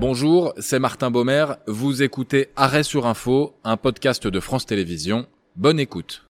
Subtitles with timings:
[0.00, 1.46] Bonjour, c'est Martin Baumer.
[1.66, 5.26] Vous écoutez Arrêt sur Info, un podcast de France Télévisions.
[5.56, 6.24] Bonne écoute.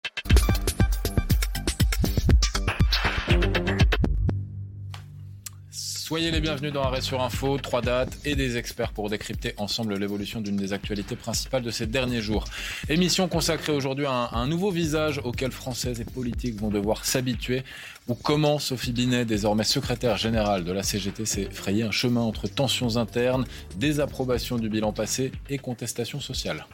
[6.09, 9.95] Soyez les bienvenus dans Arrêt sur Info, trois dates et des experts pour décrypter ensemble
[9.99, 12.45] l'évolution d'une des actualités principales de ces derniers jours.
[12.89, 17.63] Émission consacrée aujourd'hui à, un nouveau visage auquel Françaises et politiques vont devoir s'habituer,
[18.09, 22.49] ou comment Sophie Binet, désormais secrétaire générale de la CGT, s'est frayé un chemin entre
[22.49, 23.45] tensions internes,
[23.77, 26.65] désapprobation du bilan passé et contestation sociale.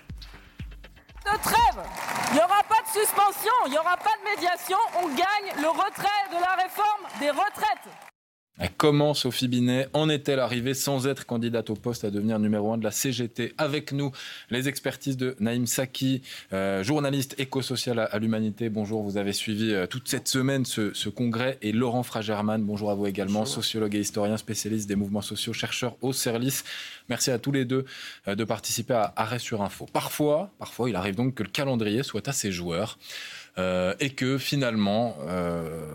[1.24, 1.84] De trêve
[2.30, 5.70] Il n'y aura pas de suspension, il n'y aura pas de médiation, on gagne le
[5.70, 8.03] retrait de la réforme des retraites
[8.76, 12.78] Comment Sophie Binet en est-elle arrivée sans être candidate au poste à devenir numéro un
[12.78, 14.12] de la CGT Avec nous,
[14.48, 16.22] les expertises de Naïm Saki,
[16.52, 18.68] euh, journaliste éco-social à, l'Humanité.
[18.68, 21.58] Bonjour, vous avez suivi euh, toute cette semaine ce, congrès.
[21.62, 25.96] Et Laurent Fragerman, bonjour à vous également, sociologue et historien spécialiste des mouvements sociaux, chercheur
[26.00, 26.62] au Cerlis.
[27.08, 27.84] Merci à tous les deux
[28.28, 29.86] euh, de participer à Arrêt sur Info.
[29.92, 32.98] Parfois, parfois, il arrive donc que le calendrier soit assez joueur.
[33.56, 35.86] Euh, et que finalement, euh,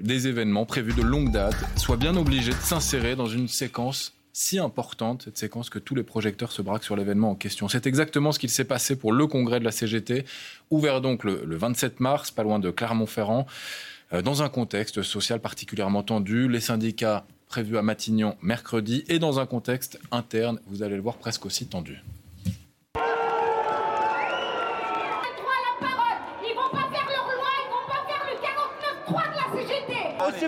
[0.00, 4.58] des événements prévus de longue date soient bien obligés de s'insérer dans une séquence si
[4.58, 7.68] importante, cette séquence que tous les projecteurs se braquent sur l'événement en question.
[7.68, 10.24] C'est exactement ce qu'il s'est passé pour le congrès de la CGT,
[10.70, 13.46] ouvert donc le, 27 mars, pas loin de Clermont-Ferrand,
[14.12, 19.38] euh, dans un contexte social particulièrement tendu, les syndicats prévus à Matignon mercredi, et dans
[19.38, 22.02] un contexte interne, vous allez le voir, presque aussi tendu.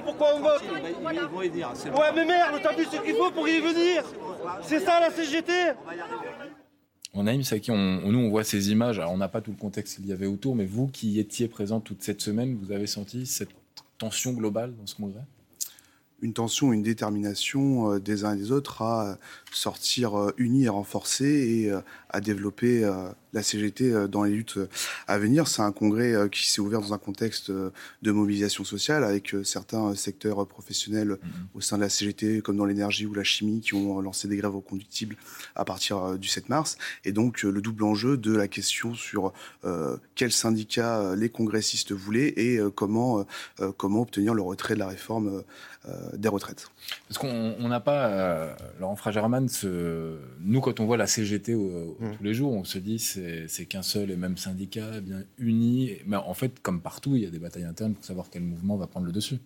[0.01, 0.63] Pourquoi on vote.
[0.63, 4.05] Ouais, mais merde, t'as vu ce qu'il faut pour y venir.
[4.63, 5.53] C'est ça la CGT
[7.15, 9.57] on a c'est on, nous on voit ces images, alors on n'a pas tout le
[9.57, 12.89] contexte qu'il y avait autour, mais vous qui étiez présent toute cette semaine, vous avez
[12.89, 13.51] senti cette
[13.99, 15.23] tension globale dans ce congrès?
[16.23, 19.19] Une tension, une détermination euh, des uns et des autres à
[19.53, 22.85] sortir euh, unis et renforcés et euh, à développer
[23.35, 24.69] la CGT euh, dans les luttes euh,
[25.07, 25.49] à venir.
[25.49, 29.95] C'est un congrès euh, qui s'est ouvert dans un contexte de mobilisation sociale avec certains
[29.95, 31.57] secteurs professionnels mm-hmm.
[31.57, 34.37] au sein de la CGT, comme dans l'énergie ou la chimie, qui ont lancé des
[34.37, 35.17] grèves reconductibles
[35.57, 36.79] à partir du 7 mars.
[37.05, 39.33] Et donc le double enjeu de la question sur
[40.15, 43.27] quel syndicat les congressistes voulaient et comment,
[43.77, 45.43] comment obtenir le retrait de la réforme
[46.15, 46.69] des retraites.
[47.09, 49.49] Parce qu'on n'a pas, Laurent Fragerman,
[50.41, 52.17] nous quand on voit la CGT mm.
[52.17, 55.93] tous les jours, on se dit c'est c'est qu'un seul et même syndicat bien uni.
[56.07, 58.77] Mais en fait, comme partout, il y a des batailles internes pour savoir quel mouvement
[58.77, 59.39] va prendre le dessus.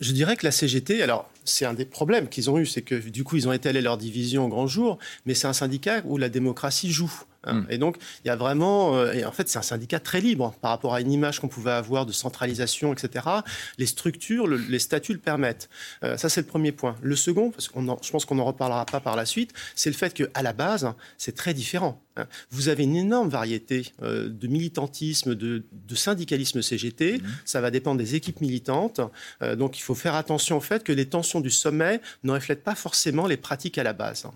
[0.00, 2.94] Je dirais que la CGT, alors c'est un des problèmes qu'ils ont eu, c'est que
[2.96, 6.16] du coup ils ont étalé leur division au grand jour, mais c'est un syndicat où
[6.16, 7.12] la démocratie joue.
[7.44, 7.54] Hein.
[7.54, 7.66] Hmm.
[7.70, 10.54] Et donc, il y a vraiment, euh, et en fait, c'est un syndicat très libre
[10.60, 13.26] par rapport à une image qu'on pouvait avoir de centralisation, etc.
[13.78, 15.68] Les structures, les statuts le permettent.
[16.04, 16.96] Euh, ça, c'est le premier point.
[17.02, 19.96] Le second, parce que je pense qu'on n'en reparlera pas par la suite, c'est le
[19.96, 22.00] fait qu'à la base, c'est très différent.
[22.16, 22.26] Hein.
[22.50, 25.64] Vous avez une énorme variété euh, de militantisme, de,
[25.94, 27.18] syndicalisme CGT.
[27.18, 27.26] Hmm.
[27.44, 29.00] Ça va dépendre des équipes militantes.
[29.56, 32.74] donc, il faut faire attention au fait que les tensions du sommet ne reflètent pas
[32.74, 34.26] forcément les pratiques à la base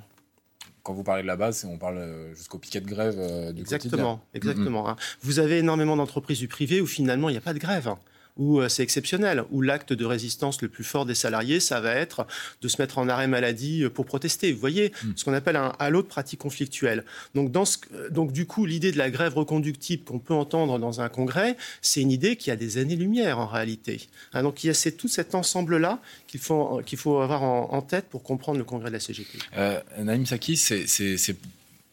[0.87, 3.61] quand vous parlez de la base, on parle euh, jusqu'au piquet de grève euh, du
[3.61, 4.89] exactement, Exactement.
[4.89, 4.97] Hein.
[5.21, 7.93] Vous avez énormément d'entreprises du privé où finalement il n'y a pas de grève.
[8.37, 11.93] Où euh, c'est exceptionnel, où l'acte de résistance le plus fort des salariés, ça va
[11.95, 12.27] être
[12.61, 14.53] de se mettre en arrêt maladie euh, pour protester.
[14.53, 15.13] Vous voyez, hmm.
[15.17, 17.05] ce qu'on appelle un halo de pratique conflictuelle.
[17.35, 20.79] Donc, dans ce, euh, donc du coup, l'idée de la grève reconductible qu'on peut entendre
[20.79, 24.09] dans un congrès, c'est une idée qui a des années-lumière en réalité.
[24.33, 28.07] Hein, donc il y a tout cet ensemble-là qu'il faut, qu'il faut avoir en, tête
[28.07, 29.39] pour comprendre le congrès de la CGT.
[29.57, 31.37] Euh, Naïm Saki, c'est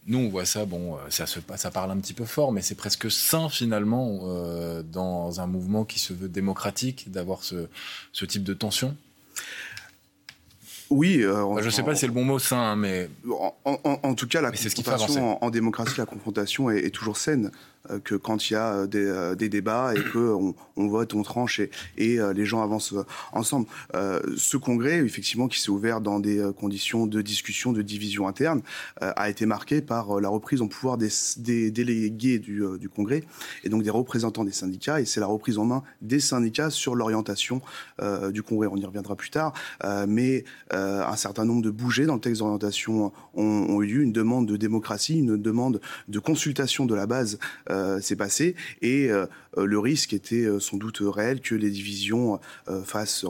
[0.08, 2.62] nous, on voit ça, bon, euh, ça, se, ça parle un petit peu fort, mais
[2.62, 7.68] c'est presque sain finalement euh, dans un mouvement qui se veut démocratique d'avoir ce,
[8.12, 8.96] ce type de tension.
[10.90, 11.24] Oui.
[11.24, 13.10] Euh, je ne sais pas si c'est le bon mot sain, hein, mais.
[13.66, 17.52] En, tout cas, la confrontation en, démocratie, la confrontation est toujours saine.
[17.92, 21.24] Euh, que quand il y a euh, euh, des, débats et qu'on on vote, on
[21.24, 22.94] tranche et, les gens avancent
[23.32, 23.68] ensemble.
[23.94, 28.62] ce congrès, effectivement, qui s'est ouvert dans des conditions de discussion, de division interne,
[29.02, 33.24] a été marqué par la reprise en pouvoir des, délégués du, congrès
[33.64, 35.02] et donc des représentants des syndicats.
[35.02, 37.62] Et c'est la reprise en main des syndicats sur l'orientation
[38.32, 38.68] du congrès.
[38.72, 39.54] On y reviendra plus tard.
[40.08, 44.48] mais un certain nombre de bougés dans le texte d'orientation ont, eu lieu, une demande
[44.48, 47.40] de démocratie, une demande de consultation de la base
[48.02, 49.10] s'est passé et
[49.58, 52.40] euh, le risque était euh, sans doute réel que les divisions
[52.86, 53.26] fassent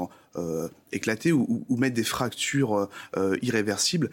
[0.92, 2.90] éclater ou, mettre des fractures
[3.42, 4.10] irréversibles.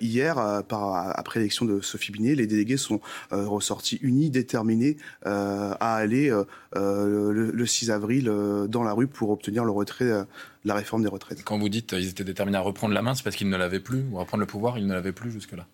[0.00, 3.00] hier, après l'élection de Sophie Binet, les délégués sont
[3.30, 6.34] ressortis unis, déterminés à aller
[6.74, 8.24] le, 6 avril
[8.68, 10.24] dans la rue pour obtenir le retrait de
[10.64, 11.42] la réforme des retraites.
[11.44, 13.80] Quand vous dites qu'ils étaient déterminés à reprendre la main, c'est parce qu'ils ne l'avaient
[13.80, 15.66] plus, ou à reprendre le pouvoir, ils ne l'avaient plus jusque-là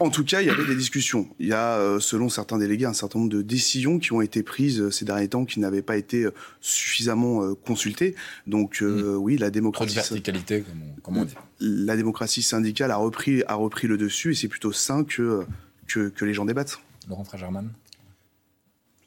[0.00, 1.28] en tout cas, il y avait des discussions.
[1.38, 4.42] Il y a, euh, selon certains délégués, un certain nombre de décisions qui ont été
[4.42, 8.14] prises euh, ces derniers temps qui n'avaient pas été euh, suffisamment consultées.
[8.46, 9.16] Donc, mmh.
[9.16, 9.94] oui, la démocratie.
[9.94, 10.64] Trop de verticalité,
[11.02, 11.34] comme on, dit.
[11.60, 15.44] La démocratie syndicale a repris, a repris le dessus et c'est plutôt sain que,
[15.86, 16.78] que, les gens débattent.
[17.08, 17.70] Laurent Fragerman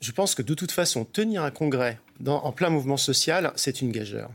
[0.01, 1.97] je pense que de toute façon, tenir un congrès
[2.27, 4.29] en plein mouvement social, c'est une gageure.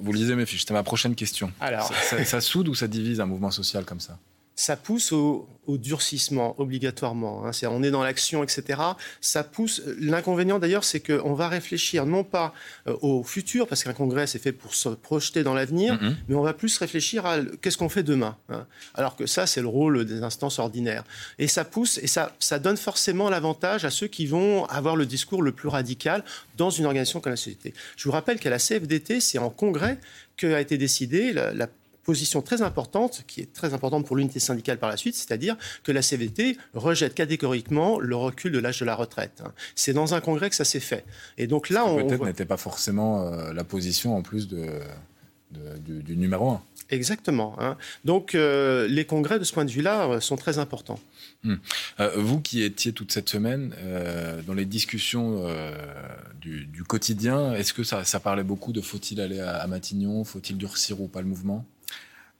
[0.00, 1.52] Vous lisez mes fiches, c'était ma prochaine question.
[1.60, 1.92] Alors...
[2.24, 4.18] ça soude ou ça divise un mouvement social comme ça?
[4.60, 7.46] Ça pousse au, durcissement obligatoirement.
[7.46, 7.52] Hein.
[7.70, 8.80] on est dans l'action, etc.
[9.20, 9.82] Ça pousse.
[10.00, 12.52] L'inconvénient d'ailleurs, c'est qu'on va réfléchir non pas
[12.88, 16.14] euh, au futur, parce qu'un congrès c'est fait pour se projeter dans l'avenir, mm-hmm.
[16.28, 18.36] mais on va plus réfléchir à qu'est-ce qu'on fait demain.
[18.48, 18.66] Hein.
[18.94, 21.04] Alors que ça, c'est le rôle des instances ordinaires.
[21.38, 25.06] Et ça pousse et ça, ça donne forcément l'avantage à ceux qui vont avoir le
[25.06, 26.24] discours le plus radical
[26.56, 27.74] dans une organisation comme la société.
[27.96, 29.98] Je vous rappelle qu'à la CFDT, c'est en congrès
[30.36, 31.68] qu'a été décidée la, la
[32.02, 35.92] position très importante, qui est très importante pour l'unité syndicale par la suite, c'est-à-dire que
[35.92, 39.42] la CVT rejette catégoriquement le recul de l'âge de la retraite.
[39.74, 41.04] C'est dans un congrès que ça s'est fait.
[41.38, 44.66] Et donc là, on peut-être n'était pas forcément euh, la position en plus de,
[45.84, 46.62] du, numéro un.
[46.90, 47.54] Exactement.
[47.60, 47.76] Hein.
[48.04, 50.98] Donc euh, les congrès de ce point de vue-là euh, sont très importants.
[51.42, 51.56] Hmm.
[52.16, 53.74] vous qui étiez toute cette semaine
[54.46, 55.42] dans les discussions
[56.38, 61.08] du, quotidien, est-ce que ça, parlait beaucoup de faut-il aller à Matignon, faut-il durcir ou
[61.08, 61.64] pas le mouvement?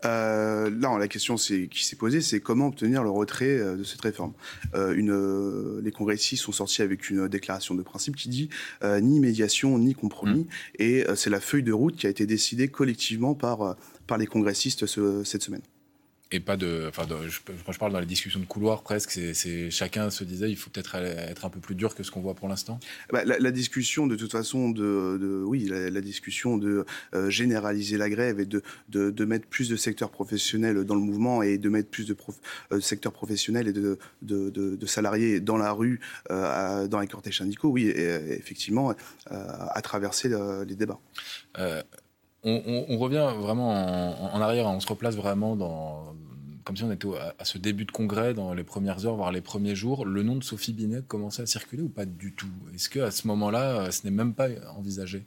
[0.05, 4.01] Euh, là, la question qui s'est posée, c'est comment obtenir le retrait euh, de cette
[4.01, 4.33] réforme.
[4.75, 8.49] Euh, une, les congressistes sont sortis avec une déclaration de principe qui dit
[8.83, 10.83] ni médiation ni compromis, mmh.
[10.83, 13.77] et c'est la feuille de route qui a été décidée collectivement par,
[14.07, 15.63] par les congressistes cette semaine
[16.33, 16.87] et pas de.
[16.89, 20.51] Enfin, je, quand je parle dans les discussions de couloir, presque, c'est chacun se disait
[20.51, 22.79] il faut peut-être être un peu plus dur que ce qu'on voit pour l'instant.
[23.13, 26.85] Bah, la, discussion, de toute façon, de, oui, la, discussion de
[27.15, 31.43] euh, généraliser la grève et de, de, mettre plus de secteurs professionnels dans le mouvement
[31.43, 32.17] et de mettre plus de
[32.73, 36.01] euh, secteurs professionnels et de, de, salariés dans la rue,
[36.31, 38.95] euh, dans les cortèges syndicaux, oui, effectivement,
[39.29, 40.29] à traverser
[40.67, 41.01] les débats
[42.45, 43.71] on, revient vraiment
[44.35, 46.15] en, arrière, on se replace vraiment dans,
[46.65, 47.09] comme si on était
[47.39, 50.05] à, ce début de congrès, dans les premières heures, voire les premiers jours.
[50.05, 52.47] Le nom de Sophie Binet commençait à circuler ou pas du tout?
[52.75, 55.25] Est-ce qu'à ce moment-là, ce n'est même pas envisagé?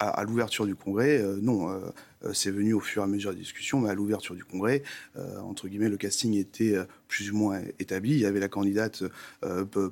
[0.00, 1.70] À, l'ouverture du congrès, euh, non.
[1.70, 1.90] Euh, euh,
[2.32, 4.82] c'est venu au fur et à mesure des discussions, mais à l'ouverture du congrès,
[5.42, 6.76] entre guillemets, le casting était
[7.06, 8.12] plus ou moins établi.
[8.12, 9.04] Il y avait la candidate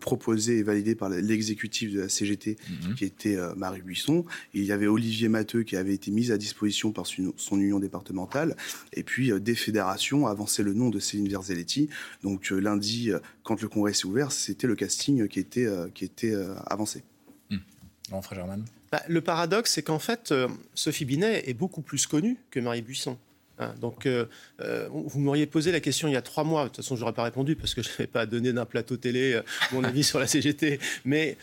[0.00, 2.94] proposée et validée par l'exécutif de la CGT, mhm.
[2.94, 4.24] qui était Marie Buisson.
[4.54, 8.56] il y avait Olivier Matteux, qui avait été mis à disposition par son, union départementale.
[8.92, 11.88] Et puis, des fédérations avançaient le nom de Céline Verzelletti.
[12.22, 13.10] Donc, lundi,
[13.42, 16.34] quand le congrès s'est ouvert, c'était le casting qui était, qui était
[16.66, 17.02] avancé.
[18.92, 22.82] Bah, le paradoxe, c'est qu'en fait, euh, Sophie Binet est beaucoup plus connue que Marie
[22.82, 23.18] Buisson.
[23.58, 23.74] Hein.
[23.80, 24.26] donc, euh,
[24.60, 26.64] euh, vous m'auriez posé la question il y a trois mois.
[26.64, 28.96] De toute façon, je n'aurais pas répondu parce que je n'avais pas donné d'un plateau
[28.96, 29.40] télé
[29.72, 30.78] mon avis sur la CGT.
[31.04, 31.36] Mais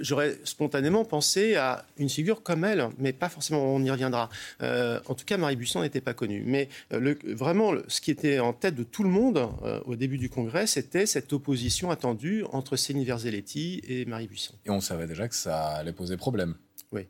[0.00, 4.28] j'aurais spontanément pensé à une figure comme elle, mais pas forcément, on y reviendra.
[4.60, 6.42] en tout cas, Marie Buisson n'était pas connue.
[6.46, 9.48] Mais le, vraiment, ce qui était en tête de tout le monde
[9.84, 14.54] au début du congrès, c'était cette opposition attendue entre Céline Verzelletti et Marie Buisson.
[14.66, 16.54] Et on savait déjà que ça allait poser problème.
[16.92, 17.06] Oui.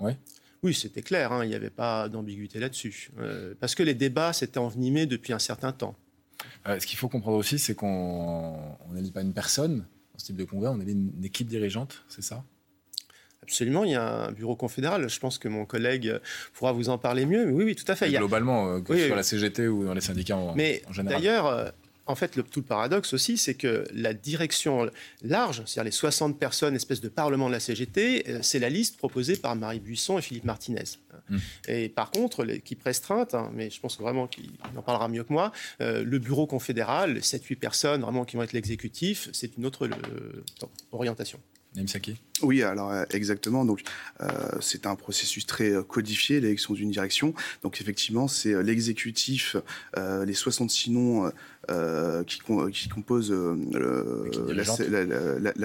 [0.00, 0.12] Oui,
[0.72, 3.10] c'était clair, hein, il n'y avait pas d'ambiguïté là-dessus.
[3.18, 5.94] Euh, parce que les débats s'étaient envenimés depuis un certain temps.
[6.66, 8.56] Euh, ce qu'il faut comprendre aussi, c'est qu'on
[8.92, 12.22] n'élit pas une personne dans ce type de congrès, on élit une, équipe dirigeante, c'est
[12.22, 12.44] ça?
[13.42, 15.08] Absolument, il y a un bureau confédéral.
[15.08, 16.20] Je pense que mon collègue
[16.52, 17.50] pourra vous en parler mieux.
[17.50, 18.10] oui, oui, tout à fait.
[18.10, 21.22] globalement, euh, que ce soit la CGT ou dans les syndicats en, Mais en général.
[21.22, 21.72] D'ailleurs,
[22.08, 24.90] en fait, le, tout le paradoxe aussi, c'est que la direction
[25.22, 28.96] large, c'est-à-dire les 60 personnes, espèce de parlement de la CGT, euh, c'est la liste
[28.96, 30.84] proposée par Marie Buisson et Philippe Martinez.
[31.28, 31.36] Mmh.
[31.68, 35.32] Et par contre, l'équipe restreinte, hein, mais je pense vraiment qu'il en parlera mieux que
[35.32, 39.86] moi, euh, le bureau confédéral, 7-8 personnes vraiment qui vont être l'exécutif, c'est une autre
[39.86, 40.44] euh,
[40.92, 41.38] orientation.
[42.42, 43.64] Oui, alors euh, exactement.
[43.64, 43.82] Donc,
[44.20, 44.26] euh,
[44.60, 47.34] c'est un processus très euh, codifié, l'élection d'une direction.
[47.62, 49.56] Donc, effectivement, c'est l'exécutif,
[49.96, 51.30] les 66 noms
[52.26, 52.40] qui,
[52.72, 54.70] qui, composent la,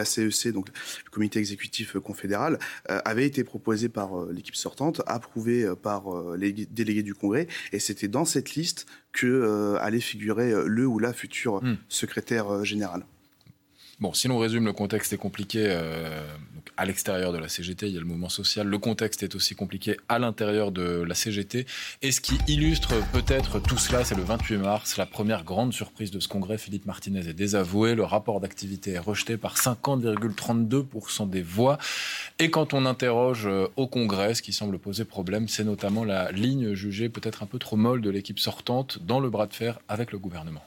[0.06, 0.68] CEC, e donc
[1.06, 7.14] le comité exécutif confédéral, avaient été proposés par l'équipe sortante, approuvés par les délégués du
[7.14, 11.78] Congrès, et c'était dans cette liste que allait figurer le ou la future hmm.
[11.88, 13.06] secrétaire générale.
[14.04, 16.28] Bon, si l'on résume, le contexte est compliqué euh,
[16.76, 18.68] à l'extérieur de la CGT, il y a le mouvement social.
[18.68, 21.66] Le contexte est aussi compliqué à l'intérieur de la CGT.
[22.02, 26.12] Et ce qui illustre peut-être tout cela, c'est le 28 mars, la première grande surprise
[26.12, 26.58] de ce congrès.
[26.58, 27.96] Philippe Martinez est désavoué.
[27.96, 31.78] Le rapport d'activité est rejeté par 50,32% des voix.
[32.40, 36.30] Et quand on interroge euh, au congrès, ce qui semble poser problème, c'est notamment la
[36.34, 39.80] ligne jugée peut-être un peu trop molle de l'équipe sortante dans le bras de fer
[39.88, 40.66] avec le gouvernement.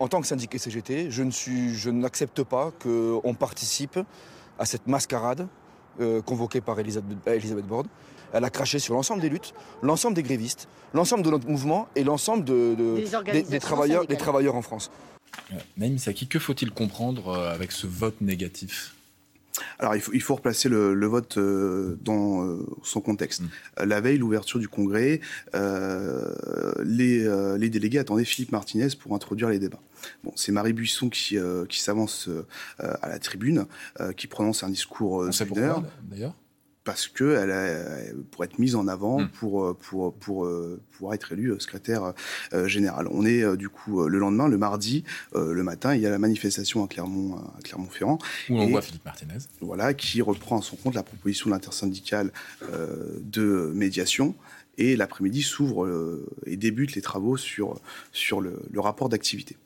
[0.00, 3.98] En tant que syndicat CGT, je, n'accepte pas qu'on participe
[4.58, 5.48] à cette mascarade
[6.00, 7.88] euh, convoquée par Elisabeth, Borne.
[8.32, 12.04] Elle a craché sur l'ensemble des luttes, l'ensemble des grévistes, l'ensemble de notre mouvement et
[12.04, 14.90] l'ensemble des, travailleurs, des travailleurs en France.
[15.52, 18.94] Euh, Naïm Saki, que faut-il comprendre euh, avec ce vote négatif?
[19.78, 23.42] Alors, il faut, il faut replacer le, le vote euh, dans euh, son contexte.
[23.42, 23.84] Mm.
[23.84, 25.20] La veille, l'ouverture du Congrès,
[25.54, 26.32] euh,
[26.84, 29.80] les, euh, les, délégués attendaient Philippe Martinez pour introduire les débats.
[30.24, 31.36] Bon, c'est Marie Buisson qui,
[31.68, 32.30] qui s'avance
[32.78, 33.66] à la tribune,
[34.16, 35.28] qui prononce un discours
[36.10, 36.34] d'ailleurs
[36.88, 39.28] parce que elle pour être mise en avant, hmm.
[39.28, 40.48] pour, pour, pour,
[40.92, 42.14] pouvoir être élue secrétaire
[42.64, 43.08] générale.
[43.10, 45.04] On est du coup le lendemain, le mardi,
[45.34, 48.18] le matin, il y a la manifestation à Clermont, à Clermont-Ferrand.
[48.48, 49.36] Où on voit Philippe Martinez.
[49.60, 52.32] Voilà, qui reprend à son compte la proposition de l'intersyndicale
[53.20, 54.34] de médiation.
[54.78, 55.86] Et l'après-midi s'ouvre
[56.46, 57.78] et débute les travaux sur,
[58.12, 59.58] sur le, le rapport d'activité.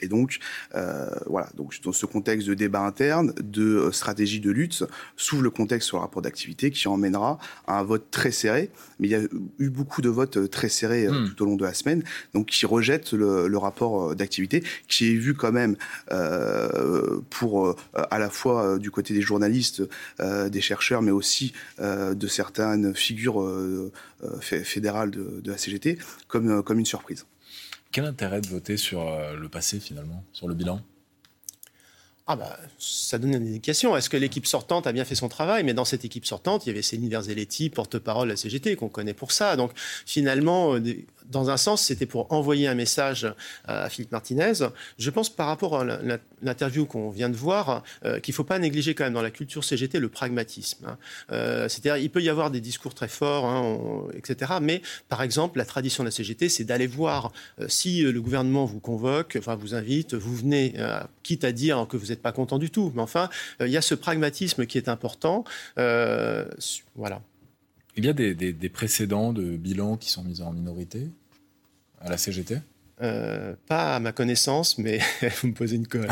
[0.00, 0.38] Et donc,
[0.74, 4.84] euh, voilà, donc dans ce contexte de débat interne, de euh, stratégie de lutte,
[5.16, 8.70] s'ouvre le contexte sur le rapport d'activité qui emmènera à un vote très serré.
[9.00, 9.20] Mais il y a
[9.58, 11.28] eu beaucoup de votes euh, très serrés hmm.
[11.28, 12.02] tout au long de la semaine,
[12.34, 15.76] donc qui rejettent le, le rapport d'activité, qui est vu quand même
[16.10, 19.82] euh, pour à la fois du côté des journalistes,
[20.20, 23.44] euh, des chercheurs, mais aussi de certaines figures
[24.40, 27.24] fédérales de, de, la CGT, comme, comme une surprise.
[27.92, 30.82] Quel intérêt de voter sur euh, le passé finalement, sur le bilan?
[32.30, 33.96] Ah bah, ça donne une indication.
[33.96, 35.64] Est-ce que l'équipe sortante a bien fait son travail?
[35.64, 38.90] Mais dans cette équipe sortante, il y avait Céline Verzelletti, porte-parole de la CGT, qu'on
[38.90, 39.56] connaît pour ça.
[39.56, 39.72] Donc
[40.04, 40.80] finalement, euh,
[41.30, 43.26] dans un sens, c'était pour envoyer un message
[43.66, 44.52] à Philippe Martinez.
[44.98, 45.84] Je pense par rapport à
[46.42, 49.30] l'interview qu'on vient de voir, euh, qu'il ne faut pas négliger quand même dans la
[49.30, 50.86] culture CGT le pragmatisme.
[50.86, 50.98] Hein.
[51.32, 53.78] Euh, c'est-à-dire, il peut y avoir des discours très forts, hein,
[54.14, 54.52] etc.
[54.60, 58.64] Mais par exemple, la tradition de la CGT, c'est d'aller voir euh, si le gouvernement
[58.64, 60.74] vous convoque, enfin vous invite, vous venez,
[61.22, 62.92] quitte à dire que vous n'êtes pas content du tout.
[62.94, 63.28] Mais enfin,
[63.60, 65.44] il y a ce pragmatisme qui est important.
[65.76, 67.20] voilà.
[67.98, 71.08] Il y a des, précédents de bilan qui sont mis en minorité
[72.00, 72.58] à la CGT
[73.00, 74.98] euh, pas à ma connaissance, mais
[75.40, 76.08] vous me posez une colle.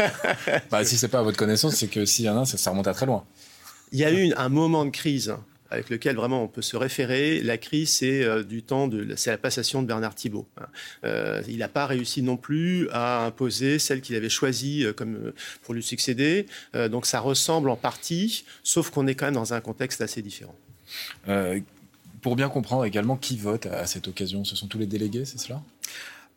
[0.70, 2.70] bah, si c'est pas à votre connaissance, c'est que s'il y en a, ça, ça,
[2.70, 3.24] remonte à très loin.
[3.92, 5.34] Il y a eu un moment de crise
[5.70, 7.40] avec lequel vraiment on peut se référer.
[7.40, 10.46] La crise, c'est euh, du temps de, c'est la passation de Bernard Thibault.
[10.58, 10.66] Hein.
[11.04, 15.72] Euh, il n'a pas réussi non plus à imposer celle qu'il avait choisie comme pour
[15.72, 16.46] lui succéder.
[16.90, 20.54] donc ça ressemble en partie, sauf qu'on est quand même dans un contexte assez différent.
[21.28, 21.60] Euh,
[22.20, 25.38] pour bien comprendre également qui vote à cette occasion, ce sont tous les délégués, c'est
[25.38, 25.60] cela?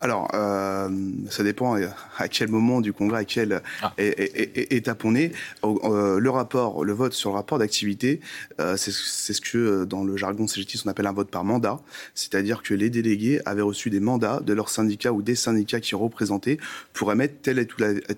[0.02, 0.90] Alors, euh,
[1.30, 1.76] ça dépend
[2.18, 3.94] à quel moment du congrès, à quelle ah.
[3.96, 5.32] étape on est.
[5.64, 8.20] Euh, le rapport, le vote sur le rapport d'activité,
[8.60, 11.80] euh, c'est ce que dans le jargon CGT on appelle un vote par mandat,
[12.14, 15.94] c'est-à-dire que les délégués avaient reçu des mandats de leurs syndicats ou des syndicats qui
[15.94, 16.58] représentaient
[16.92, 17.66] pour émettre tel et,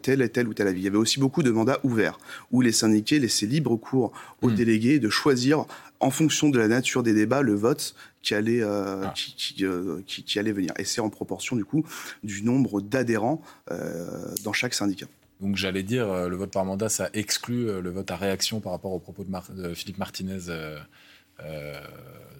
[0.03, 0.81] tel et tel ou tel avis.
[0.81, 2.19] Il y avait aussi beaucoup de mandats ouverts
[2.51, 4.55] où les syndiqués laissaient libre cours aux hmm.
[4.55, 5.65] délégués de choisir
[6.01, 7.95] en fonction de la nature des débats, le vote
[8.29, 9.15] qui allait, euh, ah.
[9.63, 10.75] euh, qui, qui, allait venir.
[10.79, 11.83] Et c'est en proportion, du coup,
[12.23, 15.07] du nombre d'adhérents euh, dans chaque syndicat.
[15.41, 18.93] Donc j'allais dire, le vote par mandat, ça exclut le vote à réaction par rapport
[18.93, 20.41] aux propos de, Philippe Martinez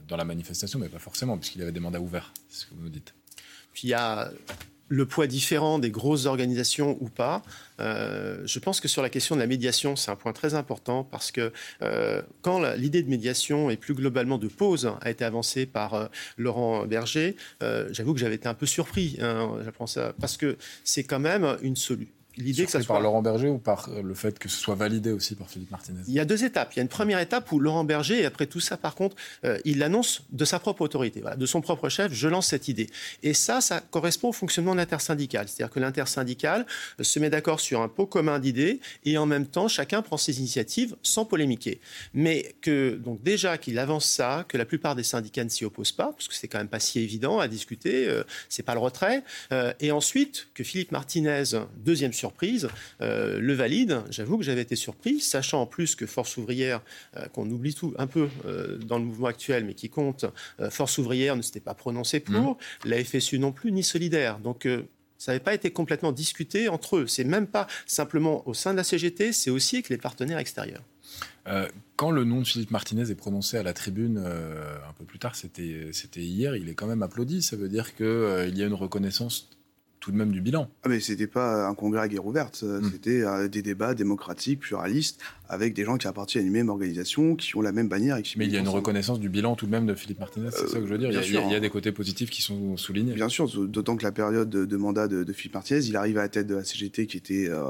[0.09, 2.83] dans la manifestation, mais pas forcément, puisqu'il avait des mandats ouverts, c'est ce que vous
[2.83, 3.15] nous dites.
[3.73, 4.31] Puis il y a
[4.89, 7.43] le poids différent des grosses organisations ou pas.
[7.81, 11.05] Euh, je pense que sur la question de la médiation, c'est un point très important
[11.05, 11.53] parce que
[11.83, 16.07] euh, quand l'idée de médiation et plus globalement de pause a été avancée par euh,
[16.37, 17.37] Laurent Berger,
[17.91, 19.19] j'avoue que j'avais été un peu surpris.
[19.21, 19.59] Hein,
[20.21, 23.59] parce que c'est quand même une solution l'idée que ça soit par Laurent Berger ou
[23.59, 26.01] par le fait que ce soit validé aussi par Philippe Martinez?
[26.07, 26.73] Il y a deux étapes.
[26.75, 29.17] Il y a une première étape où Laurent Berger, et après tout ça, par contre,
[29.45, 32.13] euh, il l'annonce de sa propre autorité, de son propre chef.
[32.13, 32.89] Je lance cette idée.
[33.23, 35.49] Et ça, ça correspond au fonctionnement de l'intersyndical.
[35.49, 36.67] C'est-à-dire que l'intersyndical
[37.01, 40.17] euh, se met d'accord sur un pot commun d'idées et en même temps, chacun prend
[40.17, 41.81] ses initiatives sans polémiquer.
[42.15, 45.93] Mais que donc déjà qu'il avance ça, que la plupart des syndicats ne s'y opposent
[45.93, 48.81] pas, parce que c'est quand même pas si évident à discuter, euh, c'est pas le
[48.81, 49.23] retrait.
[49.81, 51.45] et ensuite que Philippe Martinez,
[51.77, 52.69] deuxième sur surprise,
[53.01, 54.03] euh, le valide.
[54.11, 56.83] J'avoue que j'avais été surpris, sachant en plus que Force ouvrière,
[57.17, 60.27] euh, qu'on oublie tout un peu euh, dans le mouvement actuel, mais qui compte,
[60.71, 62.57] Force ouvrière ne s'était pas prononcée pour, mmh.
[62.89, 64.39] la FSU non plus, ni solidaire.
[64.39, 64.69] Donc
[65.19, 67.07] Ça n'avait pas été complètement discuté entre eux.
[67.07, 70.85] C'est même pas simplement au sein de la CGT, c'est aussi avec les partenaires extérieurs.
[71.49, 75.05] Euh, quand le nom de Philippe Martinez est prononcé à la tribune euh, un peu
[75.05, 77.43] plus tard, c'était hier, il est quand même applaudi.
[77.43, 79.49] Ça veut dire qu'il euh, y a une reconnaissance
[80.09, 80.71] tout de même du bilan.
[80.85, 82.91] Ah mais c'était pas un congrès à guerre ouverte, hmm.
[82.91, 87.57] c'était des débats démocratiques, pluralistes, avec des gens qui appartiennent à une même organisation, qui
[87.57, 88.17] ont la même bannière.
[88.17, 90.21] Et qui Mais il y a une reconnaissance du bilan tout de même de Philippe
[90.21, 91.11] Martinez, c'est ça que je veux dire.
[91.11, 93.15] Il y, a, il y, a, des côtés positifs qui sont soulignés.
[93.15, 96.29] Bien sûr, d'autant que la période de, mandat de, Philippe Martinez, il arrive à la
[96.29, 97.63] tête de la CGT qui était, euh,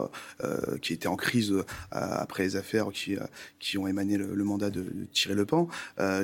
[0.43, 3.17] euh, qui était en crise euh, après les affaires qui,
[3.61, 5.67] qui ont émané le, mandat de, Thierry Le Pen,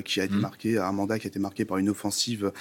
[0.02, 0.40] qui a été mmh.
[0.40, 2.52] marqué, un mandat qui a été marqué par une offensive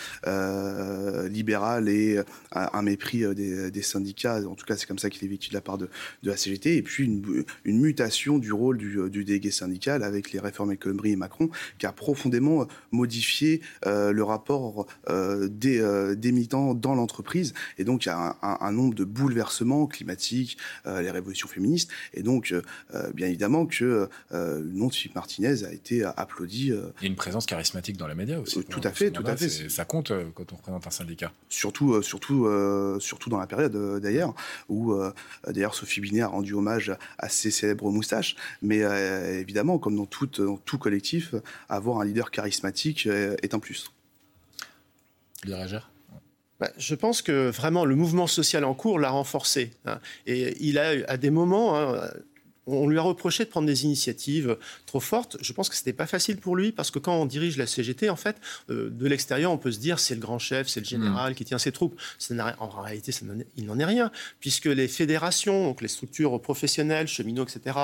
[1.29, 2.21] libérale et
[2.51, 4.41] un, mépris des, syndicats.
[4.47, 5.89] En tout cas, c'est comme ça qu'il est vécu de la part de,
[6.23, 6.77] la CGT.
[6.77, 11.11] Et puis une, une mutation du rôle euh, du, délégué syndical avec les réformes Khomri
[11.11, 17.53] et Macron, qui a profondément euh, modifié euh, le rapport des, des, militants dans l'entreprise.
[17.77, 21.91] Et donc, il y a un, nombre de bouleversements climatiques, les révolutions féministes.
[22.13, 22.53] Et donc,
[23.13, 26.67] bien évidemment, que le nom de Philippe Martinez a été applaudi.
[26.67, 28.63] Il y a une présence charismatique dans les médias aussi.
[28.63, 29.69] tout à fait, tout à fait.
[29.69, 31.31] Ça compte quand on représente un syndicat.
[31.49, 32.47] Surtout, surtout,
[32.99, 34.33] surtout dans la période d'ailleurs,
[34.69, 34.95] où
[35.47, 38.35] d'ailleurs Sophie Binet a rendu hommage à ses célèbres moustaches.
[38.61, 41.35] Mais mais euh, évidemment, comme dans tout, tout, collectif,
[41.69, 43.91] avoir un leader charismatique euh, est un plus.
[46.59, 49.71] Bah, je pense que vraiment le mouvement social en cours l'a renforcé.
[49.85, 49.99] Hein.
[50.25, 52.09] Et il a, à des moments, hein,
[52.67, 55.37] on lui a reproché de prendre des initiatives trop fortes.
[55.41, 57.67] Je pense que ce n'était pas facile pour lui parce que quand on dirige la
[57.67, 58.37] CGT, en fait,
[58.69, 61.35] euh, de l'extérieur, on peut se dire c'est le grand chef, c'est le général mm.
[61.35, 61.99] qui tient ses troupes.
[62.59, 63.11] en réalité,
[63.57, 67.77] il n'en est rien puisque les fédérations, donc les structures professionnelles, cheminots, etc.,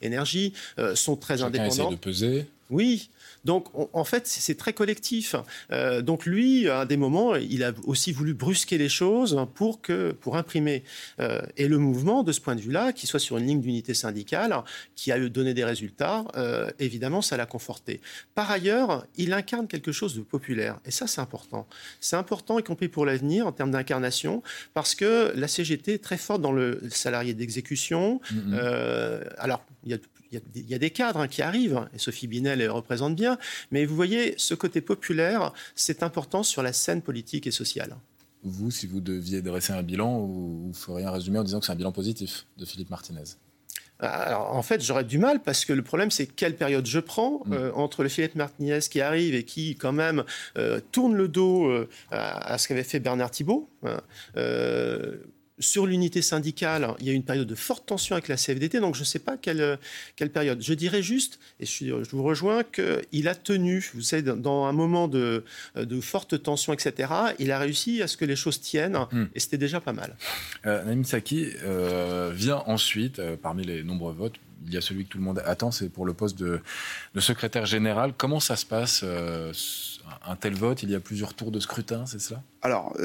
[0.00, 1.92] énergie, euh, sont très Chacun indépendantes.
[1.92, 2.46] de peser.
[2.70, 3.10] Oui,
[3.44, 5.34] donc, en fait, c'est très collectif.
[5.72, 10.12] Euh, donc, lui, à des moments, il a aussi voulu brusquer les choses pour, que,
[10.12, 10.84] pour imprimer.
[11.20, 13.94] Euh, et le mouvement, de ce point de vue-là, qui soit sur une ligne d'unité
[13.94, 14.54] syndicale,
[14.94, 18.00] qui a donné des résultats, euh, évidemment, ça l'a conforté.
[18.34, 20.78] Par ailleurs, il incarne quelque chose de populaire.
[20.86, 21.66] Et ça, c'est important.
[22.00, 26.16] C'est important, y compris pour l'avenir, en termes d'incarnation, parce que la CGT est très
[26.16, 28.20] forte dans le salarié d'exécution.
[28.32, 29.22] Mm-hmm.
[29.38, 29.98] alors, il y a
[30.32, 33.38] il y, a des cadres hein, qui arrivent, hein, et Sophie Binet les représente bien,
[33.70, 37.96] mais vous voyez, ce côté populaire, c'est important sur la scène politique et sociale.
[38.42, 41.72] Vous, si vous deviez dresser un bilan, vous, feriez un résumé en disant que c'est
[41.72, 43.24] un bilan positif de Philippe Martinez?
[44.00, 47.42] Alors, en fait, j'aurais du mal parce que le problème, c'est quelle période je prends
[47.44, 47.52] mm.
[47.52, 50.24] euh, entre le Philippe Martinez qui arrive et qui, quand même,
[50.58, 53.68] euh, tourne le dos euh, à, ce qu'avait fait Bernard Thibault.
[55.62, 58.94] Sur l'unité syndicale, il y a une période de forte tension avec la CFDT, donc
[58.94, 59.78] je ne sais pas quelle,
[60.16, 60.60] quelle période.
[60.60, 65.08] Je dirais juste, et je, vous rejoins, qu'il a tenu, vous savez, dans un moment
[65.08, 65.44] de,
[65.76, 69.26] de, forte tension, etc., il a réussi à ce que les choses tiennent, hmm.
[69.34, 70.16] et c'était déjà pas mal.
[70.66, 75.10] Euh, Saki euh, vient ensuite, euh, parmi les nombreux votes, il y a celui que
[75.10, 76.60] tout le monde attend, c'est pour le poste de,
[77.14, 78.14] de, secrétaire général.
[78.16, 79.52] Comment ça se passe, euh,
[80.26, 80.82] un tel vote?
[80.82, 82.42] Il y a plusieurs tours de scrutin, c'est cela?
[82.62, 82.96] Alors,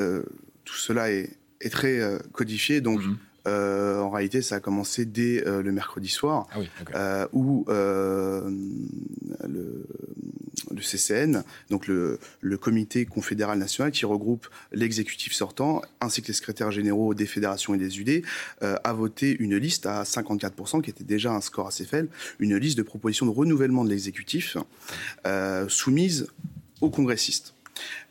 [0.66, 2.82] tout cela est est très euh, codifié.
[2.82, 3.18] Donc, mhm.
[3.48, 6.48] euh, en réalité, ça a commencé dès euh, le mercredi soir,
[6.94, 8.50] ah où le,
[10.72, 16.34] le, CCN, donc le, le, Comité confédéral national, qui regroupe l'exécutif sortant, ainsi que les
[16.34, 18.24] secrétaires généraux des fédérations et des UD,
[18.62, 22.78] a voté une liste à 54%, qui était déjà un score assez faible, une liste
[22.78, 24.58] de propositions de renouvellement de l'exécutif,
[25.68, 26.28] soumise
[26.82, 27.54] aux congressistes.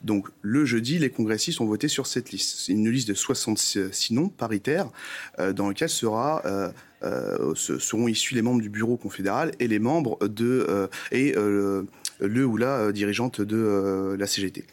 [0.02, 2.61] Donc le jeudi, les congressistes ont voté sur cette liste.
[2.61, 4.88] C'est une liste de 66 noms paritaires
[5.38, 6.70] euh, dans lequel sera euh,
[7.02, 12.57] euh, seront issus les membres du bureau confédéral et les membres de et le ou
[12.57, 14.64] la dirigeante de la CGT.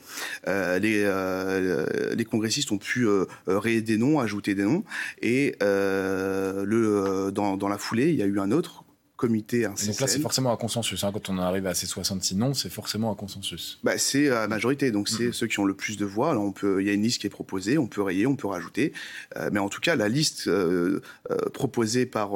[0.48, 3.06] les, congressistes ont pu
[3.48, 4.84] rayer des noms, ajouter des noms,
[5.22, 8.86] et dans, la foulée, il y a eu un autre
[9.24, 11.02] comité Donc là, c'est forcément un consensus.
[11.06, 11.12] Hein.
[11.14, 13.80] Quand on arrive à ces 66 noms, c'est forcément un consensus.
[13.82, 14.92] Bah, c'est la majorité.
[14.92, 16.34] Donc, c'est ceux qui ont le plus de voix.
[16.34, 17.78] Là, on peut, il y a une liste qui est proposée.
[17.78, 18.92] On peut rayer, on peut rajouter.
[19.38, 22.32] Euh, mais en tout cas, la liste euh, euh, proposée par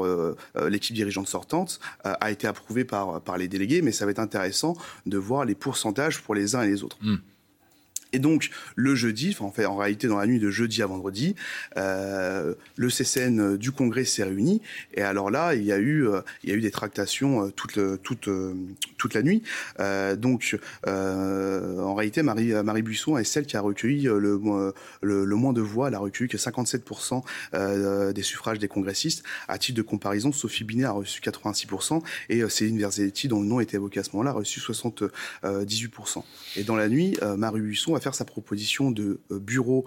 [0.69, 3.81] l'équipe dirigeante sortante a été approuvée par, par les délégués.
[3.81, 6.97] Mais ça va être intéressant de voir les pourcentages pour les uns et les autres.
[7.01, 7.17] Hmm.
[8.13, 11.35] Et donc, le jeudi, en fait, en réalité, dans la nuit de jeudi à vendredi,
[11.77, 14.61] euh, le CCN du Congrès s'est réuni.
[14.93, 17.51] Et alors là, il y a eu, euh, il y a eu des tractations euh,
[17.51, 18.29] toute, toute,
[18.97, 19.43] toute la nuit.
[20.17, 25.61] donc, en réalité, Marie, Marie Buisson est celle qui a recueilli le, le, moins de
[25.61, 25.89] voix.
[25.89, 29.23] Elle a recueilli que 57% des suffrages des congressistes.
[29.47, 33.59] À titre de comparaison, Sophie Binet a reçu 86% et Céline Verzelletti, dont le nom
[33.59, 36.23] était évoqué à ce moment-là, a reçu 78%.
[36.55, 39.85] Et dans la nuit, Marie Buisson va faire sa proposition de bureau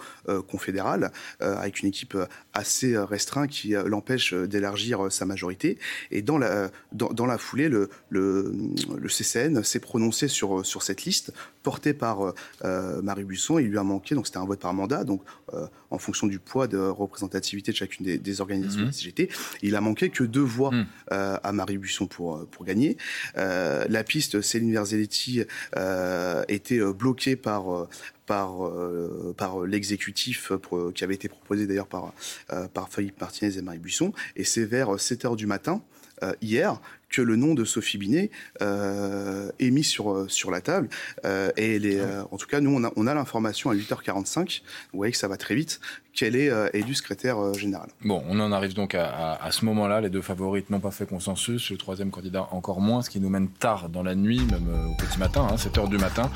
[0.48, 2.16] confédéral avec une équipe
[2.52, 5.78] assez restreinte qui l'empêche d'élargir sa majorité.
[6.10, 8.52] Et dans la, dans, la foulée, le, le,
[8.96, 13.58] le CCN s'est prononcé sur, sur cette liste portée par Marie Buisson.
[13.58, 15.22] Il lui a manqué, donc c'était un vote par mandat, donc
[15.90, 19.28] en fonction du poids de représentativité de chacune des, organisations de la CGT.
[19.62, 20.86] Il a manqué que deux voix mmh.
[21.10, 22.96] à Marie Buisson pour, pour gagner.
[23.36, 25.42] la piste Céline Verzelletti
[26.48, 27.88] était bloquée par
[28.26, 30.52] par, euh, par l'exécutif
[30.94, 32.12] qui avait été proposé d'ailleurs par,
[32.52, 34.12] euh, par Philippe Martinez et Marie Buisson.
[34.36, 35.82] Et c'est vers 7 heures du matin,
[36.22, 40.88] euh, hier, que le nom de Sophie Binet est mis sur, sur la table.
[41.56, 44.62] et les, en tout cas, nous, on a, on a l'information à 8h45.
[44.92, 45.80] Vous voyez que ça va très vite
[46.20, 47.88] qu'elle est élue secrétaire général.
[48.04, 50.02] Bon, on en arrive donc à, ce moment-là.
[50.02, 51.70] Les deux favorites n'ont pas fait consensus.
[51.70, 54.94] Le troisième candidat encore moins, ce qui nous mène tard dans la nuit, même au
[54.94, 56.30] petit matin, hein, 7 heures du matin.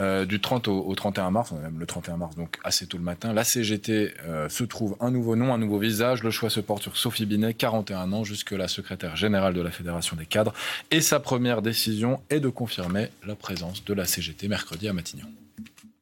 [0.00, 3.32] Euh, du 30 au, 31 mars, même le 31 mars, donc assez tôt le matin,
[3.32, 6.22] la CGT euh, se trouve un nouveau nom, un nouveau visage.
[6.22, 9.72] Le choix se porte sur Sophie Binet, 41 ans, jusque la secrétaire générale de la
[9.72, 10.54] Fédération des cadres.
[10.92, 15.26] Et sa première décision est de confirmer la présence de la CGT mercredi à Matignon.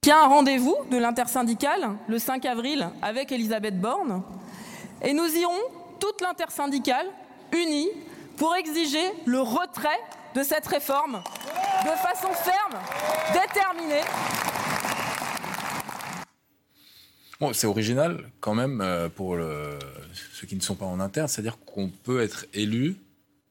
[0.07, 4.23] Y a un rendez-vous de l'intersyndicale le 5 avril avec Elisabeth Borne.
[5.03, 5.59] Et nous irons,
[5.99, 7.07] toute l'intersyndicale,
[7.53, 7.89] unie,
[8.37, 9.99] pour exiger le retrait
[10.37, 11.21] de cette réforme
[11.85, 12.81] de façon ferme,
[13.33, 14.05] déterminée.
[17.53, 19.37] C'est original quand même euh, pour
[20.33, 22.95] ceux qui ne sont pas en interne, c'est-à-dire qu'on peut être élu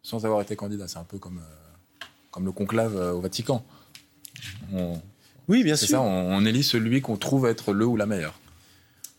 [0.03, 0.87] sans avoir été candidat.
[0.87, 3.61] C'est un peu comme, euh, comme le conclave euh, au Vatican.
[5.47, 5.87] Oui, bien sûr.
[5.87, 8.39] Ça, on élit celui qu'on trouve être le ou la meilleure.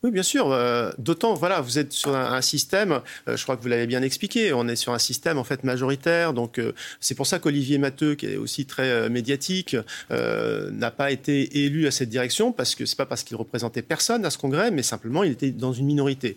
[0.03, 0.53] Oui, bien sûr.
[0.53, 4.03] Euh, d'autant, voilà, vous êtes sur un, système, euh, je crois que vous l'avez bien
[4.03, 6.35] expliqué, on est sur un système en fait majoritaire.
[6.35, 9.77] Donc, euh, c'est pour ça qu'Olivier Matteux, qui est aussi très médiatique,
[10.11, 14.25] n'a pas été élu à cette direction, parce que c'est pas parce qu'il représentait personne
[14.27, 16.37] à ce congrès, mais simplement il était dans une minorité.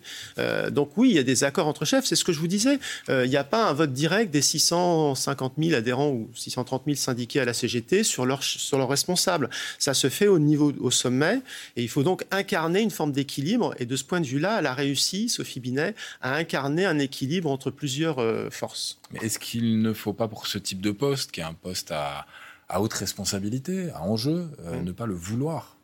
[0.70, 2.78] donc, oui, il y a des accords entre chefs, c'est ce que je vous disais.
[3.08, 7.40] il n'y a pas un vote direct des 650 000 adhérents ou 630 000 syndiqués
[7.40, 9.50] à la CGT sur leurs sur responsables.
[9.78, 11.40] Ça se fait au niveau, au sommet,
[11.76, 14.66] et il faut donc incarner une forme d'équilibre et de ce point de vue-là, elle
[14.66, 19.00] a réussi, Sophie Binet, à incarner un équilibre entre plusieurs euh, forces.
[19.12, 21.92] Mais est-ce qu'il ne faut pas, pour ce type de poste, qui est un poste
[21.92, 22.26] à,
[22.78, 24.84] haute responsabilité, à enjeu, euh, mmh.
[24.84, 25.76] ne pas le vouloir?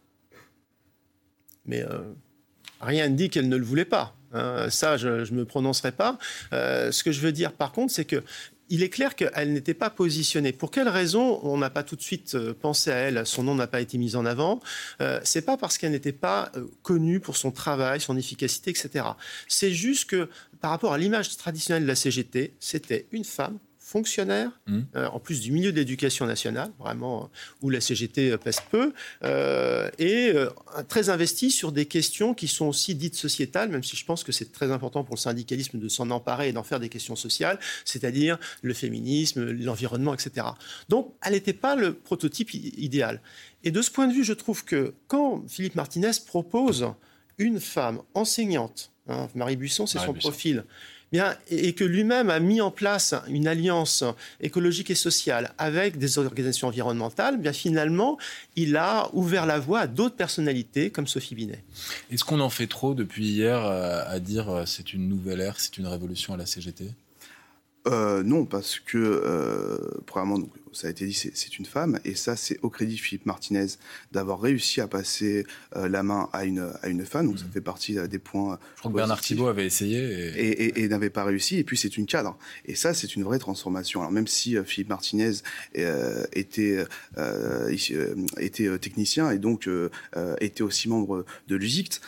[1.65, 2.13] Mais euh,
[2.81, 4.15] rien ne dit qu'elle ne le voulait pas.
[4.33, 4.69] Hein.
[4.71, 6.19] ça, je ne me prononcerai pas.
[6.53, 8.23] ce que je veux dire, par contre, c'est que
[8.69, 10.53] il est clair qu'elle n'était pas positionnée.
[10.53, 13.27] Pour quelle raison on n'a pas tout de suite euh, pensé à elle?
[13.27, 14.61] Son nom n'a pas été mis en avant.
[15.01, 19.05] Euh, c'est pas parce qu'elle n'était pas euh, connue pour son travail, son efficacité, etc.
[19.49, 20.29] C'est juste que
[20.61, 24.81] par rapport à l'image traditionnelle de la CGT, c'était une femme fonctionnaire, mmh.
[24.96, 27.27] euh, en plus du milieu de l'éducation nationale, vraiment euh,
[27.62, 28.92] où la CGT euh, pèse peu,
[29.99, 30.33] et
[30.88, 34.33] très investi sur des questions qui sont aussi dites sociétales, même si je pense que
[34.33, 37.61] c'est très important pour le syndicalisme de s'en emparer et d'en faire des questions sociales,
[37.85, 40.49] c'est-à-dire le féminisme, l'environnement, etc.
[40.88, 43.20] Donc, elle n'était pas le prototype idéal.
[43.62, 46.88] Et de ce point de vue, je trouve que quand Philippe Martinez propose
[47.38, 50.64] une femme enseignante, hein, Marie Buisson, c'est son profil,
[51.17, 54.05] bien, et que lui-même a mis en place une alliance
[54.41, 58.19] écologique et sociale avec des organisations environnementales, bien finalement,
[58.55, 61.65] il a ouvert la voie à d'autres personnalités comme Sophie Binet.
[62.11, 65.59] Est-ce qu'on en fait trop depuis hier euh, à dire euh, c'est une nouvelle ère,
[65.59, 66.91] c'est une révolution à la CGT
[67.87, 70.45] euh, non, parce que, euh, premièrement,
[70.77, 73.67] ça a été dit, c'est une femme, et ça, c'est au crédit Philippe Martinez
[74.12, 77.53] d'avoir réussi à passer euh, la main à une, à une femme, donc ça mmh.
[77.53, 78.59] fait partie des points.
[78.77, 79.99] Je crois que Bernard Thibault avait essayé.
[80.37, 82.39] Et, et, n'avait pas réussi, et puis c'est une cadre.
[82.65, 84.01] Et ça, c'est une vraie transformation.
[84.01, 85.33] Alors, même si Philippe Martinez
[86.33, 86.85] était,
[88.39, 89.69] était technicien et donc
[90.41, 92.01] était aussi membre de l'USICT,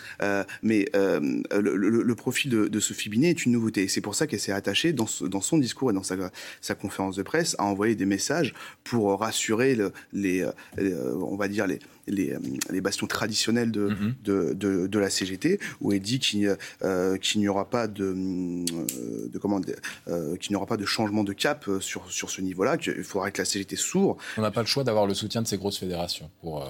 [0.62, 4.52] mais le, profil de, Sophie Binet est une nouveauté, et c'est pour ça qu'elle s'est
[4.52, 8.54] attachée dans, dans son discours et dans sa, conférence de presse, a envoyé des messages
[8.84, 9.76] pour rassurer
[10.12, 10.46] les,
[10.78, 14.14] on va dire les, les, bastions traditionnels de, mhm.
[14.24, 19.38] de, de, la CGT, où elle dit qu'il euh, n'y aura pas de, euh, de
[19.38, 19.60] comment,
[20.08, 23.30] euh, qu'il n'y aura pas de changement de cap sur, sur ce niveau-là, qu'il faudra
[23.30, 24.16] que la CGT s'ouvre.
[24.36, 26.66] On n'a pas le choix d'avoir le soutien de ces grosses fédérations pour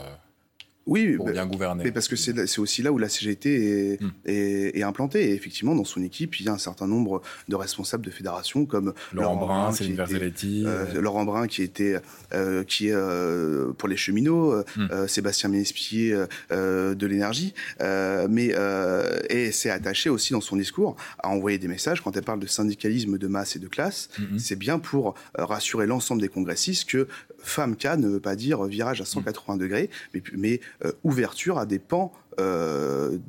[0.88, 1.84] oui, pour bien gouverner.
[1.84, 4.10] Mais parce que c'est aussi là où la CGT hmm.
[4.24, 5.30] est, est, implantée.
[5.30, 8.64] Et effectivement, dans son équipe, il y a un certain nombre de responsables de fédérations
[8.64, 12.00] comme Laurent, Brun, Céline Verzelletti, euh, Laurent Brun qui était
[12.32, 15.06] euh, qui est euh, pour les cheminots, hmm.
[15.06, 16.16] Sébastien Ménespier
[16.50, 18.54] de l'énergie, mais
[19.28, 22.46] et s'est attaché aussi dans son discours à envoyer des messages quand elle parle de
[22.46, 24.08] syndicalisme de masse et de classe.
[24.18, 24.38] Hmm.
[24.38, 29.00] C'est bien pour rassurer l'ensemble des congressistes que femme K ne veut pas dire virage
[29.00, 30.60] à 180 degrés, mais, mais
[31.02, 32.12] ouverture à des pans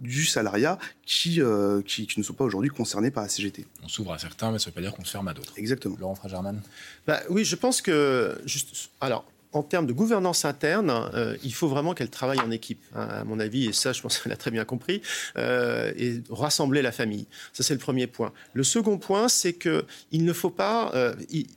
[0.02, 1.42] du salariat qui,
[1.86, 3.66] qui, ne sont pas aujourd'hui concernés par la CGT.
[3.84, 5.54] On s'ouvre à certains, mais ça ne veut pas dire qu'on se ferme à d'autres.
[5.58, 5.98] Exactement.
[6.00, 6.62] Laurent Fragerman
[7.08, 8.40] bah, Oui, je pense que...
[8.46, 12.82] Juste, alors, en termes de gouvernance interne, euh, il faut vraiment qu'elle travaille en équipe,
[12.96, 15.02] hein, à mon avis, et ça, je pense qu'elle a très bien compris,
[15.38, 17.26] euh, et rassembler la famille.
[17.54, 18.32] Ça, c'est le premier point.
[18.54, 21.48] Le second point, c'est que il ne faut pas, euh, il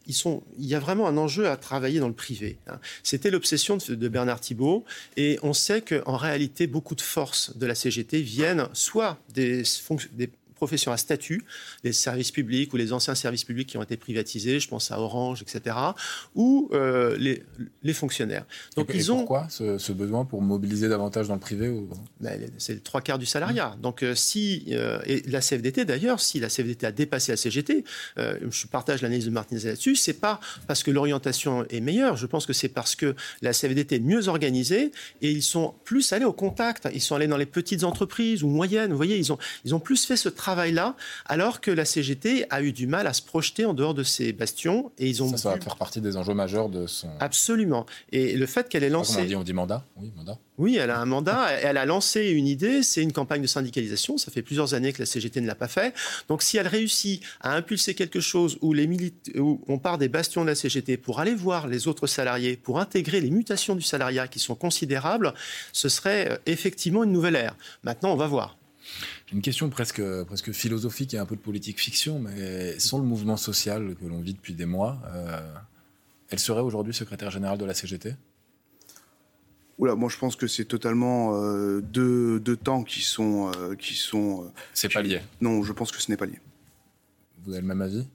[0.59, 2.57] y a vraiment un enjeu à travailler dans le privé.
[2.67, 2.79] Hein.
[3.03, 4.85] C'était l'obsession de, Bernard Thibault,
[5.17, 9.65] et on sait qu'en réalité, beaucoup de forces de la CGT viennent soit des
[10.63, 11.45] professions à statut,
[11.83, 15.01] les services publics ou les anciens services publics qui ont été privatisés, je pense à
[15.01, 15.75] Orange, etc.,
[16.37, 17.43] ou euh, les,
[17.83, 18.45] les, fonctionnaires.
[18.77, 21.89] Donc et, ils ont pourquoi ce, besoin pour mobiliser davantage dans le privé ou...
[22.21, 23.77] Ben, c'est le trois quarts du salariat.
[23.83, 27.85] Donc euh, si euh, et la CFDT d'ailleurs, si la CFDT a dépassé la CGT,
[28.17, 32.17] je partage l'analyse de Martinez là-dessus, c'est pas parce que l'orientation est meilleure.
[32.17, 36.13] Je pense que c'est parce que la CFDT est mieux organisée et ils sont plus
[36.13, 36.89] allés au contact.
[36.95, 38.93] Ils sont allés dans les petites entreprises ou moyennes.
[38.93, 42.45] Vous voyez, ils ont ils ont plus fait ce travail travail-là, alors que la CGT
[42.51, 44.93] a eu du mal à se projeter en dehors de ces bastions.
[44.99, 47.09] Et ils ont ça, ça va faire partie des enjeux majeurs de son.
[47.21, 47.87] Absolument.
[48.11, 49.21] Et le fait qu'elle ait lancé.
[49.21, 50.39] on dit, on dit mandat Oui, mandat.
[50.59, 51.49] Oui, elle a un mandat.
[51.63, 52.83] Elle a lancé une idée.
[52.83, 54.19] C'est une campagne de syndicalisation.
[54.19, 55.95] Ça fait plusieurs années que la CGT ne l'a pas fait.
[56.29, 58.87] Donc, si elle réussit à impulser quelque chose où, les
[59.37, 62.79] où on part des bastions de la CGT pour aller voir les autres salariés, pour
[62.79, 65.33] intégrer les mutations du salariat qui sont considérables,
[65.73, 67.57] ce serait euh, effectivement une nouvelle ère.
[67.83, 68.57] Maintenant, on va voir
[69.33, 73.37] une question presque, presque philosophique et un peu de politique fiction, mais sans le mouvement
[73.37, 75.55] social que l'on vit depuis des mois, euh,
[76.31, 78.15] elle serait aujourd'hui secrétaire générale de la CGT
[79.79, 83.51] Oula, moi je pense que c'est totalement euh, deux, temps qui sont...
[83.57, 85.21] Euh, qui sont c'est pas lié.
[85.41, 86.39] Non, je pense que ce n'est pas lié.
[87.45, 88.07] Vous avez le même avis?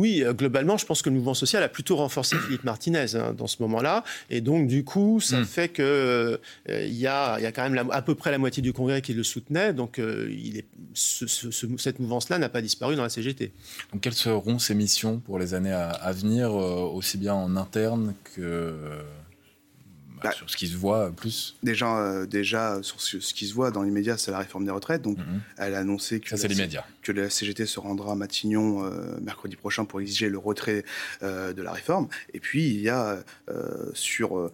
[0.00, 3.34] Oui, euh, globalement, je pense que le mouvement social a plutôt renforcé Philippe Martinez hein,
[3.36, 4.02] dans ce moment-là.
[4.30, 5.44] Et donc, du coup, ça hmm.
[5.44, 8.72] fait qu'il euh, y, a, y, a, quand même à peu près la moitié du
[8.72, 9.74] Congrès qui le soutenait.
[9.74, 13.52] Donc, euh, il est, cette mouvance-là n'a pas disparu dans la CGT.
[13.92, 18.14] Donc, quelles seront ses missions pour les années à, à venir, aussi bien en interne
[18.34, 18.74] que
[20.22, 23.70] bah, sur ce qui se voit plus Déjà, euh, déjà sur ce, qui se voit
[23.70, 25.02] dans l'immédiat, c'est la réforme des retraites.
[25.02, 25.40] Donc, mhm.
[25.56, 29.84] elle a annoncé que, la, que la CGT se rendra à Matignon euh, mercredi prochain
[29.84, 30.84] pour exiger le retrait
[31.22, 32.08] euh, de la réforme.
[32.34, 33.22] Et puis, il y a
[33.94, 34.50] sur,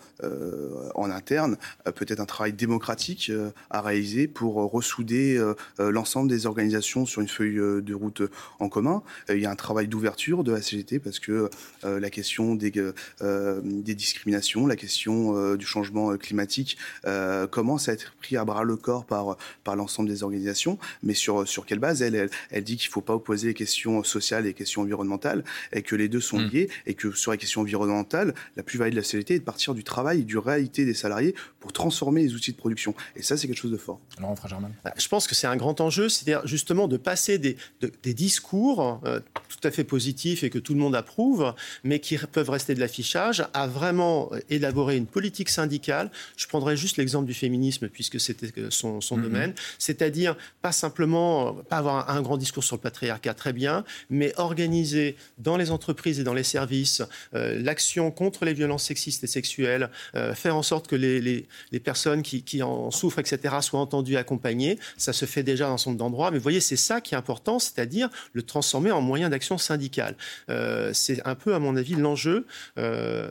[0.95, 3.31] en interne peut-être un travail démocratique
[3.71, 5.43] à réaliser pour ressouder
[5.79, 8.23] l'ensemble des organisations sur une feuille de route
[8.59, 9.03] en commun.
[9.29, 11.51] il y a un travail d'ouverture de la CGT parce que
[11.83, 12.73] la question des,
[13.21, 18.65] des discriminations, la question du changement euh, climatique euh, commence à être pris à bras
[18.65, 20.79] le corps par, par l'ensemble des organisations.
[21.03, 24.03] Mais sur, sur quelle base elle, elle, dit qu'il ne faut pas opposer les questions
[24.05, 26.51] sociales et les questions environnementales et que les deux sont mm.
[26.51, 29.75] liés et que sur les questions environnementales, la plus-value de la CGT est de partir
[29.75, 32.95] du travail et du réalité des salariés pour transformer les outils de production.
[33.17, 34.01] Et ça, c'est quelque chose de fort.
[34.21, 34.71] Laurent Germain.
[34.85, 37.57] Bah, je pense que c'est un grand enjeu, c'est-à-dire justement de passer des,
[38.03, 42.17] des discours euh, tout à fait positifs et que tout le monde approuve, mais qui
[42.19, 46.11] peuvent rester de l'affichage, à vraiment élaborer une politique syndicale.
[46.37, 49.23] Je prendrai juste l'exemple du féminisme, puisque c'était son, son mhm.
[49.23, 49.55] domaine.
[49.79, 55.17] C'est-à-dire, pas simplement, pas avoir un, grand discours sur le patriarcat, très bien, mais organiser
[55.39, 57.03] dans les entreprises et dans les services
[57.35, 61.47] euh, l'action contre les violences sexistes et sexuelles, euh, faire en sorte que les, les,
[61.73, 64.79] les personnes qui, qui, en souffrent, etc., soient entendues, accompagnées.
[64.97, 67.59] Ça se fait déjà dans nombre d'endroits, mais vous voyez, c'est ça qui est important,
[67.59, 70.17] c'est-à-dire le transformer en moyen d'action syndicale.
[70.49, 72.47] Euh, c'est un peu, à mon avis, l'enjeu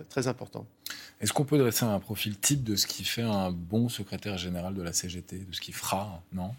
[0.10, 0.66] très important.
[1.22, 4.74] Est-ce qu'on peut dresser un profil type de ce qui fait un bon secrétaire général
[4.74, 6.52] de la CGT, de ce qui fera, non?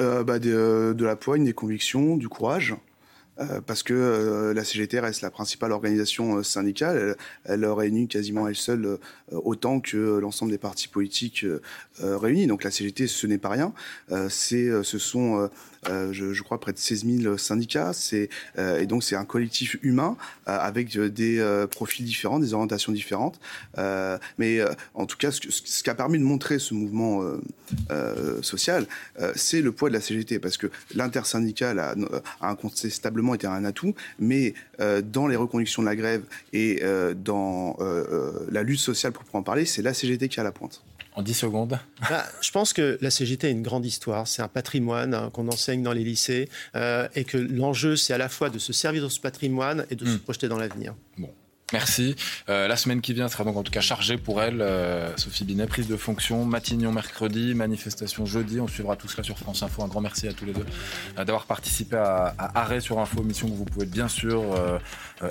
[0.00, 2.74] Euh, bah, de, de, la poigne, des convictions, du courage.
[3.38, 7.16] Euh, parce que euh, la CGT reste la principale organisation syndicale.
[7.44, 8.98] Elle, elle, réunit quasiment elle seule
[9.30, 11.44] autant que l'ensemble des partis politiques
[12.00, 12.46] réunis.
[12.46, 13.72] Donc la CGT, ce n'est pas rien.
[14.28, 15.48] c'est, ce sont
[15.88, 17.92] euh, je, crois, près de 16 000 syndicats.
[18.58, 20.16] Euh, et donc, c'est un collectif humain
[20.48, 23.38] euh, avec des profils différents, des orientations différentes.
[24.38, 24.60] mais
[24.94, 27.22] en tout cas, ce, ce, qui a permis de montrer ce mouvement
[28.42, 28.86] social,
[29.34, 31.94] c'est le poids de la CGT, parce que l'intersyndical a,
[32.40, 36.82] a, incontestablement été un atout, mais dans les reconductions de la grève et
[37.16, 37.76] dans
[38.50, 40.82] la lutte sociale proprement parler, c'est la CGT qui a la pointe.
[41.16, 41.78] En 10 secondes
[42.10, 44.28] bah, Je pense que la CGT a une grande histoire.
[44.28, 46.50] C'est un patrimoine hein, qu'on enseigne dans les lycées.
[46.76, 49.96] Euh, et que l'enjeu, c'est à la fois de se servir de ce patrimoine et
[49.96, 50.20] de se hmm.
[50.20, 50.94] projeter dans l'avenir.
[51.16, 51.30] Bon.
[51.72, 52.14] Merci.
[52.48, 54.60] Euh, la semaine qui vient sera donc en tout cas chargée pour elle.
[54.60, 58.60] Euh, Sophie Binet, prise de fonction, Matignon mercredi, manifestation jeudi.
[58.60, 59.82] On suivra tout cela sur France Info.
[59.82, 60.64] Un grand merci à tous les deux
[61.18, 64.44] euh, d'avoir participé à, à, Arrêt sur Info, émission que vous pouvez bien sûr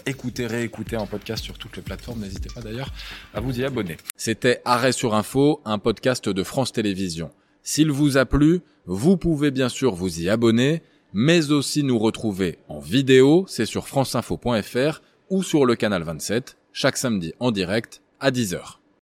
[0.05, 2.19] écouter, réécouter en podcast sur toutes les plateformes.
[2.19, 2.89] N'hésitez pas d'ailleurs
[3.33, 3.97] à vous y abonner.
[4.17, 7.31] C'était Arrêt sur Info, un podcast de France Télévisions.
[7.63, 12.59] S'il vous a plu, vous pouvez bien sûr vous y abonner, mais aussi nous retrouver
[12.67, 13.45] en vidéo.
[13.47, 18.77] C'est sur franceinfo.fr ou sur le canal 27, chaque samedi en direct à 10h.